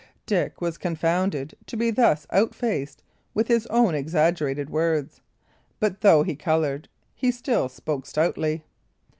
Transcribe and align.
Dick 0.25 0.61
was 0.61 0.79
confounded 0.79 1.53
to 1.67 1.77
be 1.77 1.91
thus 1.91 2.25
outfaced 2.31 3.03
with 3.35 3.47
his 3.49 3.67
own 3.67 3.93
exaggerated 3.93 4.67
words; 4.67 5.21
but 5.79 6.01
though 6.01 6.23
he 6.23 6.35
coloured, 6.35 6.89
he 7.13 7.29
still 7.29 7.69
spoke 7.69 8.07
stoutly. 8.07 8.63